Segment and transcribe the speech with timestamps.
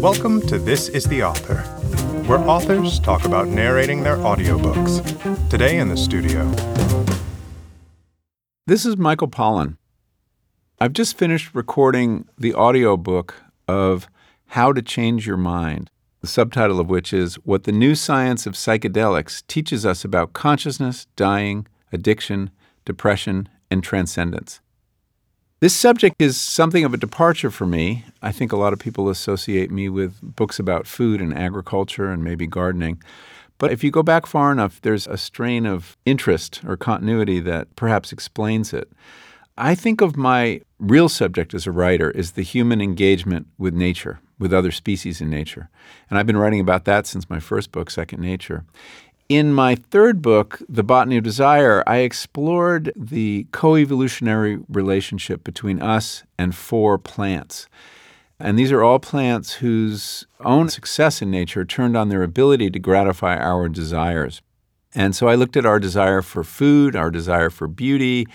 [0.00, 1.58] Welcome to This is the Author,
[2.26, 5.50] where authors talk about narrating their audiobooks.
[5.50, 6.50] Today in the studio,
[8.66, 9.76] This is Michael Pollan.
[10.78, 13.34] I've just finished recording the audiobook
[13.68, 14.08] of
[14.46, 15.90] How to Change Your Mind,
[16.22, 21.08] the subtitle of which is What the New Science of Psychedelics Teaches Us About Consciousness,
[21.14, 22.48] Dying, Addiction,
[22.86, 24.62] Depression, and Transcendence.
[25.60, 28.06] This subject is something of a departure for me.
[28.22, 32.24] I think a lot of people associate me with books about food and agriculture and
[32.24, 33.02] maybe gardening.
[33.58, 37.76] But if you go back far enough, there's a strain of interest or continuity that
[37.76, 38.90] perhaps explains it.
[39.58, 44.18] I think of my real subject as a writer is the human engagement with nature,
[44.38, 45.68] with other species in nature.
[46.08, 48.64] And I've been writing about that since my first book, Second Nature.
[49.30, 56.24] In my third book, The Botany of Desire, I explored the co-evolutionary relationship between us
[56.36, 57.68] and four plants.
[58.40, 62.80] And these are all plants whose own success in nature turned on their ability to
[62.80, 64.42] gratify our desires.
[64.96, 68.26] And so I looked at our desire for food, our desire for beauty,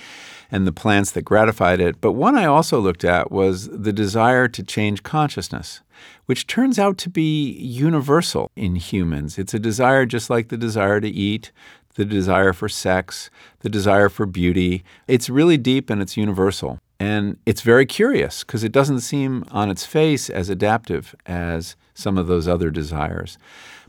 [0.52, 2.00] and the plants that gratified it.
[2.02, 5.82] But one I also looked at was the desire to change consciousness,
[6.26, 9.38] which turns out to be universal in humans.
[9.38, 11.52] It's a desire just like the desire to eat,
[11.96, 13.30] the desire for sex,
[13.60, 14.84] the desire for beauty.
[15.08, 16.80] It's really deep and it's universal.
[17.00, 22.18] And it's very curious because it doesn't seem on its face as adaptive as some
[22.18, 23.38] of those other desires.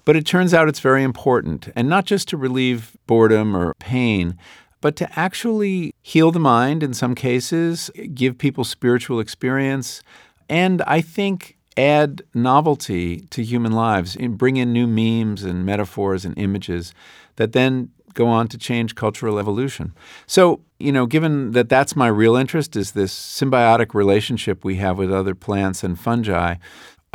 [0.04, 4.38] But it turns out it's very important, and not just to relieve boredom or pain,
[4.86, 10.00] but to actually heal the mind in some cases, give people spiritual experience,
[10.48, 16.24] and I think add novelty to human lives and bring in new memes and metaphors
[16.24, 16.94] and images
[17.34, 19.92] that then go on to change cultural evolution.
[20.28, 24.98] So, you know, given that that's my real interest is this symbiotic relationship we have
[24.98, 26.54] with other plants and fungi,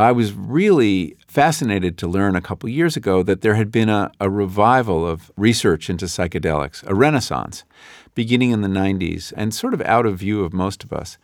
[0.01, 4.11] I was really fascinated to learn a couple years ago that there had been a,
[4.19, 7.63] a, revival of research into psychedelics, a renaissance,
[8.15, 11.17] beginning in the 90s and sort of out of view of most of us.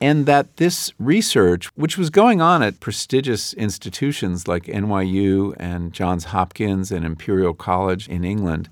[0.00, 6.24] And that this research, which was going on at prestigious institutions like NYU and Johns
[6.24, 8.70] Hopkins and Imperial College in England,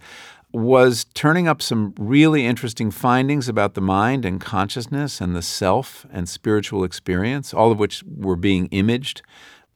[0.58, 6.04] was turning up some really interesting findings about the mind and consciousness and the self
[6.12, 9.22] and spiritual experience, all of which were being imaged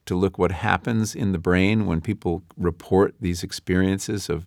[0.05, 4.45] to look what happens in the brain when people report these experiences of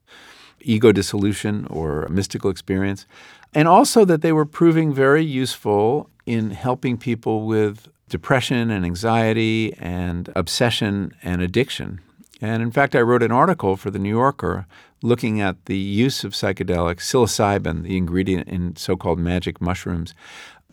[0.61, 3.07] ego dissolution or mystical experience.
[3.55, 9.75] And also that they were proving very useful in helping people with depression and anxiety
[9.79, 12.01] and obsession and addiction.
[12.41, 14.67] And in fact, I wrote an article for the New Yorker
[15.03, 20.15] looking at the use of psychedelics, psilocybin, the ingredient in so called magic mushrooms,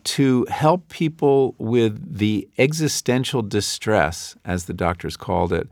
[0.04, 5.68] to help people with the existential distress, as the doctors called it,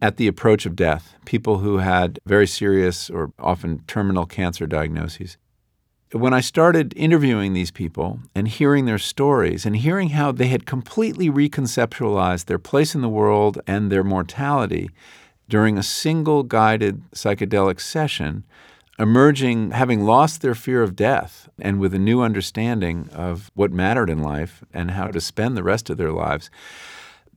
[0.00, 5.36] at the approach of death, people who had very serious or often terminal cancer diagnoses.
[6.12, 10.66] When I started interviewing these people and hearing their stories and hearing how they had
[10.66, 14.90] completely reconceptualized their place in the world and their mortality,
[15.48, 18.44] during a single guided psychedelic session,
[18.98, 24.10] emerging having lost their fear of death and with a new understanding of what mattered
[24.10, 26.50] in life and how to spend the rest of their lives.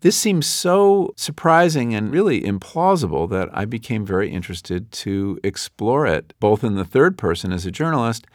[0.01, 6.33] This seems so surprising and really implausible that I became very interested to explore it,
[6.39, 8.27] both in the third person as a journalist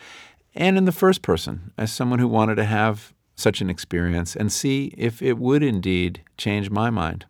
[0.55, 4.53] and in the first person as someone who wanted to have such an experience and
[4.53, 7.27] see if it would indeed change my mind.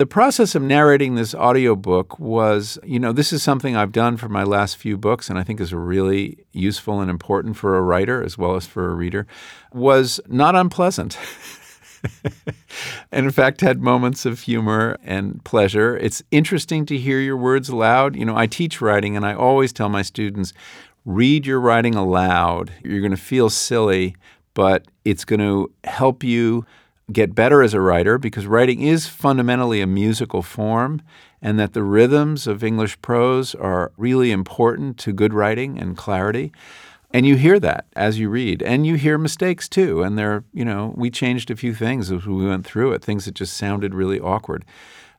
[0.00, 4.30] The process of narrating this audiobook was, you know, this is something I've done for
[4.30, 8.22] my last few books and I think is really useful and important for a writer
[8.22, 9.26] as well as for a reader,
[9.74, 11.18] was not unpleasant.
[13.12, 15.98] and in fact had moments of humor and pleasure.
[15.98, 18.16] It's interesting to hear your words aloud.
[18.16, 20.54] You know, I teach writing and I always tell my students,
[21.04, 22.72] read your writing aloud.
[22.82, 24.16] You're going to feel silly,
[24.54, 26.64] but it's going to help you
[27.12, 31.02] get better as a writer because writing is fundamentally a musical form
[31.42, 36.52] and that the rhythms of English prose are really important to good writing and clarity.
[37.12, 40.02] And you hear that as you read, and you hear mistakes too.
[40.02, 43.24] And there, you know, we changed a few things as we went through it, things
[43.24, 44.64] that just sounded really awkward.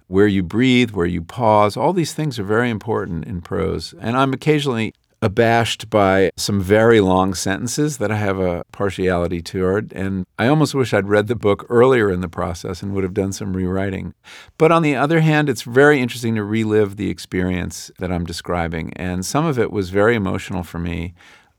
[0.08, 3.94] Where you breathe, where you pause, all these things are very important in prose.
[4.00, 9.94] And I'm occasionally abashed by some very long sentences that I have a partiality toward.
[9.94, 13.14] And I almost wish I'd read the book earlier in the process and would have
[13.14, 14.14] done some rewriting.
[14.58, 18.94] But on the other hand, it's very interesting to relive the experience that I'm describing.
[18.96, 21.14] And some of it was very emotional for me.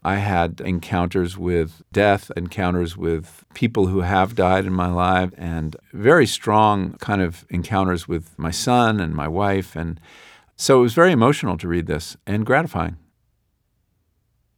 [0.04, 5.76] I had encounters with death, encounters with people who have died in my life, and
[5.92, 9.76] very strong kind of encounters with my son and my wife.
[9.76, 10.00] And
[10.56, 12.96] so it was very emotional to read this and gratifying.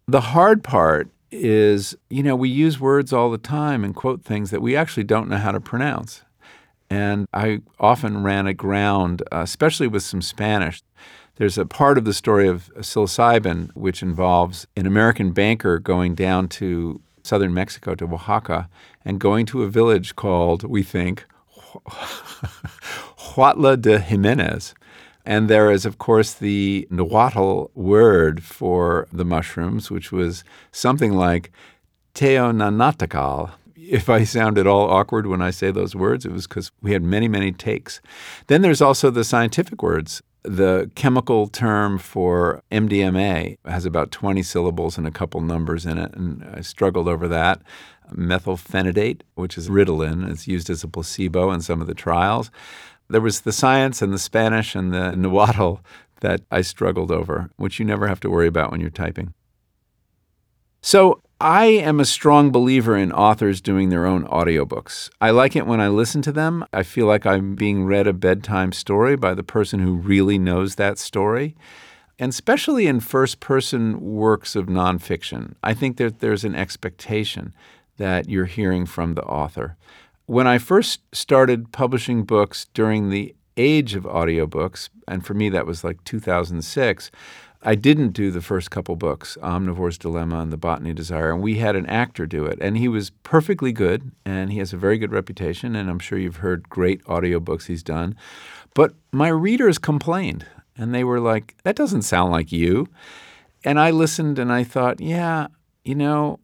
[0.06, 4.51] The hard part is, you know, we use words all the time and quote things
[4.51, 6.23] that we actually don't know how to pronounce.
[6.91, 10.83] And I often ran aground, uh, especially with some Spanish.
[11.37, 16.49] There's a part of the story of psilocybin which involves an American banker going down
[16.49, 18.69] to southern Mexico, to Oaxaca,
[19.05, 21.25] and going to a village called, we think,
[21.89, 24.75] Huautla de Jimenez.
[25.25, 31.50] And there is, of course, the Nahuatl word for the mushrooms, which was something like
[32.15, 33.50] Teonanacatl.
[33.76, 36.93] If I sound at all awkward when I say those words, it was because we
[36.93, 38.00] had many, many takes.
[38.47, 40.23] Then there's also the scientific words.
[40.43, 46.15] The chemical term for MDMA has about 20 syllables and a couple numbers in it,
[46.15, 47.62] and I struggled over that.
[48.12, 52.50] Methylphenidate, which is Ritalin, It's used as a placebo in some of the trials.
[53.09, 55.77] There was the science and the Spanish and the Nahuatl
[56.21, 59.35] that I struggled over, which you never have to worry about when you're typing.
[60.81, 65.11] So I am a strong believer in authors doing their own audiobooks.
[65.21, 66.65] I like it when I listen to them.
[66.73, 70.77] I feel like I'm being read a bedtime story by the person who really knows
[70.77, 71.57] that story.
[72.19, 77.55] And especially in first person works of nonfiction, I think that there's an expectation
[77.97, 79.77] that you're hearing from the author.
[80.26, 85.67] When I first started publishing books during the age of audiobooks, and for me that
[85.67, 87.11] was like 2006,
[87.62, 91.56] I didn't do the first couple books, Omnivore's Dilemma and The Botany Desire, and we
[91.56, 92.59] had an actor do it.
[92.61, 96.19] And he was perfectly good, and he has a very good reputation, and I'm sure
[96.19, 98.17] you've heard great audiobooks he's done.
[98.75, 102.88] But my readers complained, and they were like, that doesn't sound like you.
[103.62, 105.49] And I listened and I thought, yeah,
[105.85, 106.41] you know,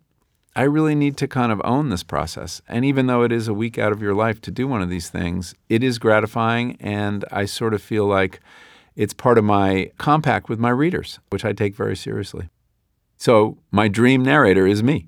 [0.57, 2.61] I really need to kind of own this process.
[2.69, 4.91] And even though it is a week out of your life to do one of
[4.91, 8.41] these things, it is gratifying, and I sort of feel like
[8.97, 12.49] it's part of my compact with my readers, which I take very seriously.
[13.17, 15.07] So my dream narrator is me.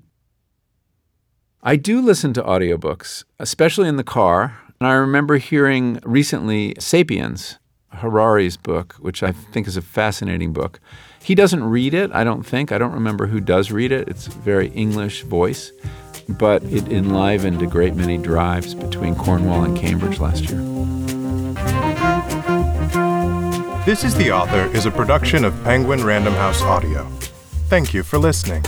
[1.61, 4.59] I do listen to audiobooks, especially in the car.
[4.79, 7.57] And I remember hearing recently Sapiens,
[7.95, 10.79] Harari's book, which I think is a fascinating book.
[11.21, 12.71] He doesn't read it, I don't think.
[12.71, 14.07] I don't remember who does read it.
[14.09, 15.71] It's a very English voice,
[16.27, 20.59] but it enlivened a great many drives between Cornwall and Cambridge last year.
[23.85, 27.05] This is the Author is a production of Penguin Random House Audio.
[27.67, 28.63] Thank you for listening.